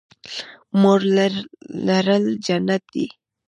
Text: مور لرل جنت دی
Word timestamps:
مور 0.79 1.01
لرل 1.87 2.25
جنت 2.45 2.83
دی 2.93 3.05